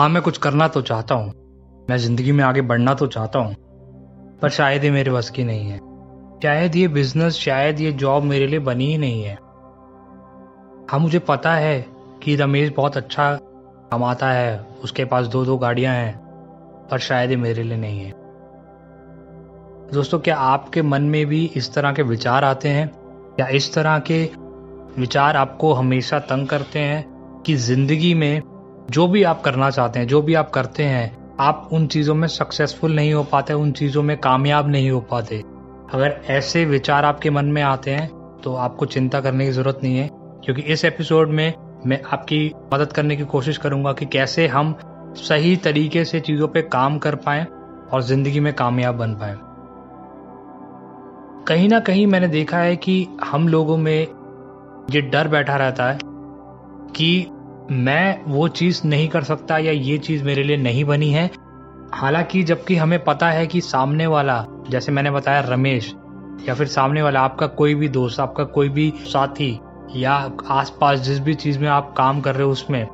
[0.00, 1.32] हाँ मैं कुछ करना तो चाहता हूँ।
[1.90, 3.54] मैं ज़िंदगी में आगे बढ़ना तो चाहता हूँ,
[4.42, 5.78] पर शायद ये मेरे बस की नहीं है।
[6.42, 9.34] शायद ये बिज़नेस शायद ये जॉब मेरे लिए बनी ही नहीं है।
[10.90, 11.84] हाँ मुझे पता है
[12.22, 13.34] कि रमेश बहुत अच्छा
[13.92, 16.16] कमाता है, उसके पास दो दो गाड़ियाँ हैं,
[16.90, 18.12] पर शायद ये मेरे लिए नहीं है।
[19.92, 22.90] दोस्तों, क्या आपके मन में भी इस तरह के विचार आते हैं?
[23.40, 24.24] या इस तरह के
[24.98, 28.42] विचार आपको हमेशा तंग करते हैं कि ज़िंदगी में
[28.90, 32.26] जो भी आप करना चाहते हैं, जो भी आप करते हैं, आप उन चीज़ों में
[32.28, 35.38] सक्सेसफुल नहीं हो पाते, उन चीज़ों में कामयाब नहीं हो पाते।
[35.94, 38.08] अगर ऐसे विचार आपके मन में आते हैं
[38.40, 40.08] तो आपको चिंता करने की ज़रूरत नहीं है,
[40.44, 41.52] क्योंकि इस एपिसोड में
[41.86, 44.74] मैं आपकी मदद करने की कोशिश करूँगा कि कैसे हम
[45.18, 47.46] सही तरीके से चीज़ों पे काम कर पाए
[47.92, 49.36] और ज़िंदगी में कामयाब बन पाए।
[51.48, 54.06] कहीं ना कहीं मैंने देखा है कि हम लोगों में
[54.90, 55.98] ये डर बैठा रहता है
[56.94, 57.26] कि
[57.70, 61.30] मैं वो चीज़ नहीं कर सकता या ये चीज़ मेरे लिए नहीं बनी है।
[61.94, 65.94] हालाँकि जबकि हमें पता है कि सामने वाला, जैसे मैंने बताया, रमेश,
[66.48, 69.60] या फिर सामने वाला आपका कोई भी दोस्त, आपका कोई भी साथी,
[69.96, 72.88] या आसपास जिस भी चीज़ में आप काम कर रहे हो उसमें,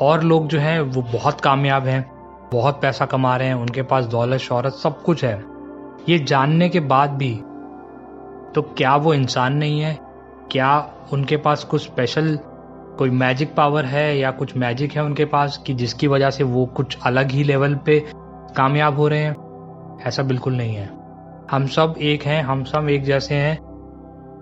[0.00, 2.12] और लोग जो हैं, वो बहुत कामयाब हैं,
[2.52, 5.44] बहुत पैसा कमा रहे हैं, उनके पास दौलत, शौहरत, सब कुछ है।
[6.08, 7.34] ये जानने के बाद भी
[8.54, 9.98] तो क्या वो इंसान नहीं है?
[10.50, 12.38] क्या उनके पास कुछ स्पेशल
[13.00, 16.66] कोई मैजिक पावर है या कुछ मैजिक है उनके पास कि जिसकी वजह से वो
[16.66, 18.04] कुछ अलग ही लेवल पे
[18.56, 19.36] कामयाब हो रहे हैं?
[20.06, 20.90] ऐसा बिल्कुल नहीं है।
[21.50, 23.56] हम सब एक हैं, हम सब एक जैसे हैं।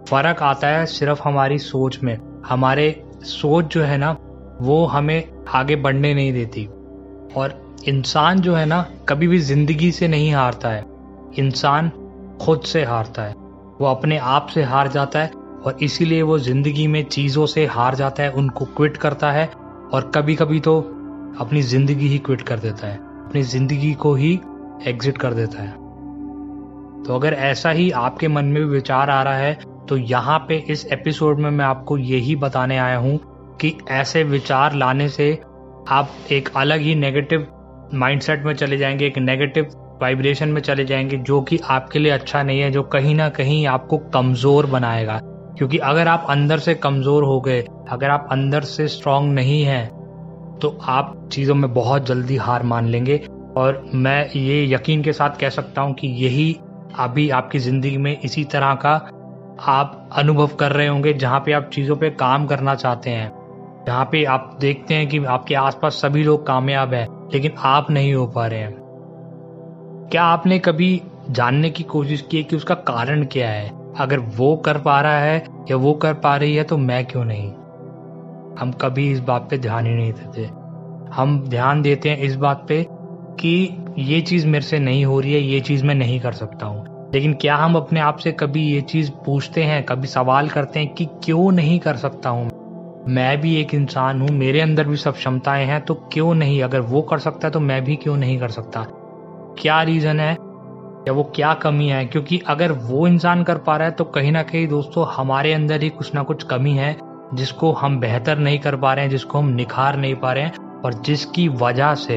[0.08, 4.16] फ़र्क आता है सिर्फ़ हमारी सोच में। हमारे सोच जो है ना,
[4.60, 6.66] वो हमें आगे बढ़ने नहीं देती।
[7.36, 10.84] और इंसान जो है ना, कभी भी ज़िंदगी से नहीं हारता है।
[11.38, 11.92] इंसान
[12.42, 13.32] खुद से हारता है।
[13.80, 17.94] वो अपने आप से हार जाता है। और इसीलिए वो ज़िंदगी में चीज़ों से हार
[17.94, 19.46] जाता है, उनको क्विट करता है
[19.92, 20.78] और कभी कभी तो
[21.40, 24.38] अपनी ज़िंदगी ही क्विट कर देता है, अपनी ज़िंदगी को ही
[24.86, 25.72] एग्जिट कर देता है।
[27.04, 29.54] तो अगर ऐसा ही आपके मन में भी विचार आ रहा है
[29.88, 33.18] तो यहाँ पे इस एपिसोड में मैं आपको यही बताने आया हूँ
[33.60, 35.32] कि ऐसे विचार लाने से
[35.88, 37.46] आप एक अलग ही नेगेटिव
[37.94, 39.70] माइंडसेट में चले जाएँगे, एक नेगेटिव
[40.02, 43.66] वाइब्रेशन में चले जाएँगे, जो कि आपके लिए अच्छा नहीं है, जो कहीं ना कहीं
[43.66, 45.20] आपको कमज़ोर बनाएगा।
[45.58, 47.60] क्योंकि अगर आप अंदर से कमज़ोर हो गए,
[47.90, 49.86] अगर आप अंदर से स्ट्रांग नहीं हैं
[50.58, 53.16] तो आप चीज़ों में बहुत जल्दी हार मान लेंगे।
[53.56, 56.56] और मैं ये यकीन के साथ कह सकता हूँ कि यही
[56.98, 58.90] अभी आपकी ज़िंदगी में इसी तरह का
[59.68, 63.30] आप अनुभव कर रहे होंगे, जहाँ पे आप चीज़ों पे काम करना चाहते हैं।
[63.86, 68.14] जहाँ पे आप देखते हैं कि आपके आसपास सभी लोग कामयाब हैं, लेकिन आप नहीं
[68.14, 68.76] हो पा रहे हैं।
[70.12, 73.77] क्या आपने कभी जानने की कोशिश की है कि उसका कारण क्या है?
[73.98, 77.24] अगर वो कर पा रहा है या वो कर पा रही है तो मैं क्यों
[77.24, 77.48] नहीं?
[78.58, 80.44] हम कभी इस बात पे ध्यान ही नहीं देते।
[81.14, 82.86] हम ध्यान देते हैं इस बात पे
[83.40, 86.66] कि ये चीज़ मेरे से नहीं हो रही है, ये चीज़ मैं नहीं कर सकता
[86.66, 90.80] हूँ। लेकिन क्या हम अपने आप से कभी ये चीज़ पूछते हैं, कभी सवाल करते
[90.80, 92.50] हैं कि क्यों नहीं कर सकता हूँ?
[93.08, 96.62] मैं भी एक इंसान हूँ, मेरे अंदर भी सब क्षमताएँ हैं तो क्यों नहीं?
[96.62, 98.86] अगर वो कर सकता है तो मैं भी क्यों नहीं कर सकता?
[99.58, 100.47] क्या रीजन है?
[101.08, 102.04] या वो क्या कमी है?
[102.06, 105.82] क्योंकि अगर वो इंसान कर पा रहा है तो कहीं ना कहीं दोस्तों, हमारे अंदर
[105.82, 106.96] ही कुछ ना कुछ कमी है,
[107.34, 110.80] जिसको हम बेहतर नहीं कर पा रहे हैं, जिसको हम निखार नहीं पा रहे हैं,
[110.84, 112.16] और जिसकी वजह से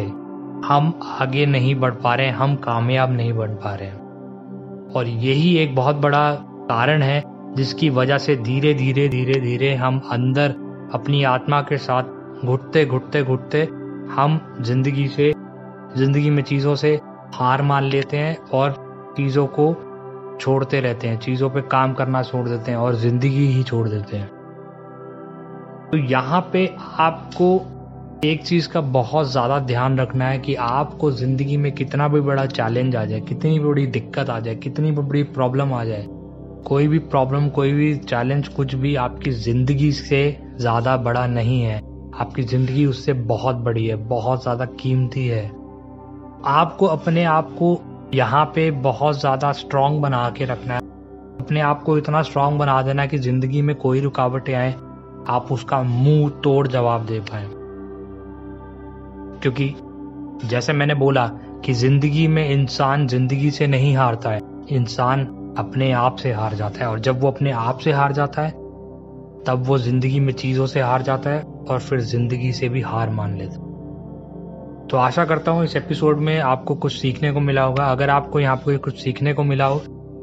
[0.66, 5.08] हम आगे नहीं बढ़ पा रहे हैं, हम कामयाब नहीं बन पा रहे हैं। और
[5.08, 6.32] यही एक बहुत बड़ा
[6.70, 7.24] कारण है,
[7.56, 10.56] जिसकी वजह से धीरे धीरे धीरे धीरे हम अंदर
[10.94, 13.62] अपनी आत्मा के साथ घुटते घुटते घुटते
[14.12, 15.34] हम ज़िंदगी से,
[15.98, 17.00] ज़िंदगी में चीज़ों से
[17.34, 18.74] हार मान लेते हैं और
[19.18, 19.74] चीज़ों को
[20.42, 24.18] छोड़ते रहते हैं, चीज़ों पे काम करना छोड़ देते हैं और ज़िंदगी ही छोड़ देते
[24.18, 24.28] हैं।
[25.92, 26.66] तो यहाँ पे
[27.00, 27.54] आपको
[28.26, 32.46] एक चीज़ का बहुत ज़्यादा ध्यान रखना है कि आपको ज़िंदगी में कितना भी बड़ा
[32.46, 36.06] चैलेंज आ जाए, कितनी बड़ी दिक्कत आ जाए, कितनी भी बड़ी प्रॉब्लम आ जाए,
[36.68, 41.80] कोई भी प्रॉब्लम कोई भी चैलेंज कुछ भी आपकी ज़िंदगी से ज़्यादा बड़ा नहीं है।
[42.16, 45.50] आपकी ज़िंदगी उससे बहुत बड़ी है, बहुत ज़्यादा कीमती है।
[46.46, 47.80] आपको अपने आप को
[48.14, 50.80] यहाँ पे बहुत ज़्यादा स्ट्रांग बना के रखना है।
[51.42, 54.72] अपने आप को इतना स्ट्रांग बना देना कि ज़िंदगी में कोई रुकावटें आए,
[55.28, 57.46] आप उसका मुँह तोड़ जवाब दे पाए।
[59.42, 59.76] क्योंकि
[60.48, 61.28] जैसे मैंने बोला
[61.66, 65.26] कि ज़िंदगी में इंसान ज़िंदगी से नहीं हारता है, इंसान
[65.58, 68.52] अपने आप से हार जाता है। और जब वो अपने आप से हार जाता है,
[69.48, 73.10] तब वो ज़िंदगी में चीज़ों से हार जाता है और फिर ज़िंदगी से भी हार
[73.10, 73.71] मान लेता है।
[74.92, 78.40] तो आशा करता हूँ इस एपिसोड में आपको कुछ सीखने को मिला होगा। अगर आपको
[78.40, 79.78] यहाँ पर कुछ सीखने को मिला हो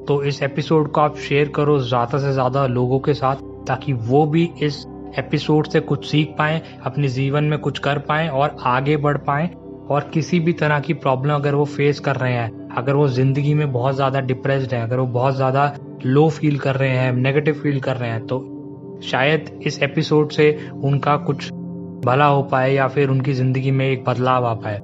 [0.08, 3.36] तो इस एपिसोड को आप शेयर करो ज़्यादा से ज़्यादा लोगों के साथ,
[3.66, 4.84] ताकि वो भी इस
[5.18, 9.50] एपिसोड से कुछ सीख पाए, अपने जीवन में कुछ कर पाए और आगे बढ़ पाए
[9.90, 13.54] और किसी भी तरह की प्रॉब्लम अगर वो फेस कर रहे हैं, अगर वो ज़िंदगी
[13.54, 15.72] में बहुत ज़्यादा डिप्रेस्ड है, अगर वो बहुत ज़्यादा
[16.04, 18.44] लो फील कर रहे हैं नेगेटिव फील कर रहे हैं तो
[19.04, 21.50] शायद इस एपिसोड से उनका कुछ
[22.04, 24.82] भला हो पाए या फिर उनकी ज़िंदगी में एक बदलाव आ पाए।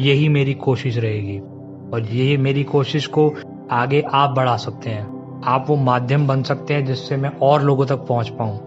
[0.00, 1.38] यही मेरी कोशिश रहेगी
[1.92, 3.34] और यही मेरी कोशिश को
[3.70, 7.86] आगे आप बढ़ा सकते हैं। आप वो माध्यम बन सकते हैं जिससे मैं और लोगों
[7.86, 8.58] तक पहुँच पाऊँ।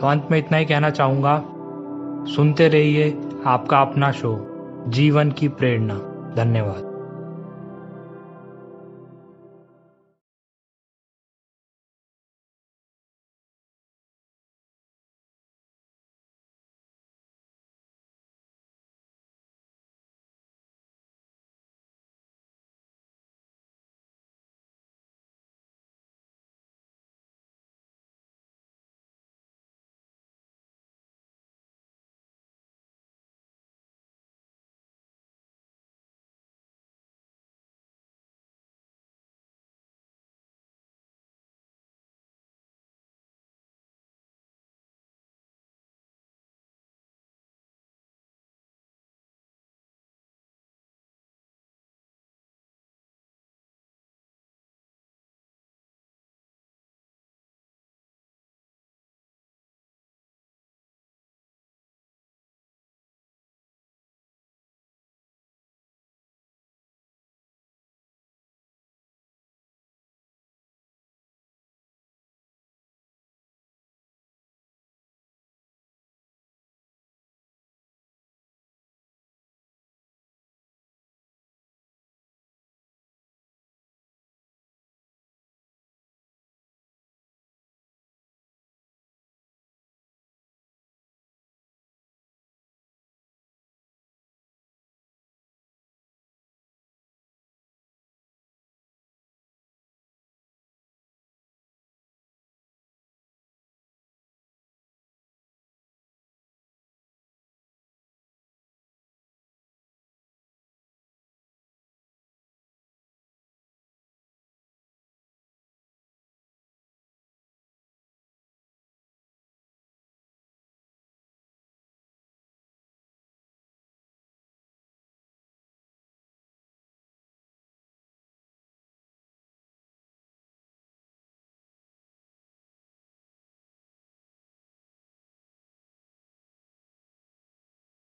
[0.00, 1.44] तो अंत में इतना ही कहना चाहूँगा,
[2.36, 4.36] सुनते रहिए आपका अपना शो,
[4.88, 5.94] जीवन की प्रेरणा।
[6.36, 6.89] धन्यवाद।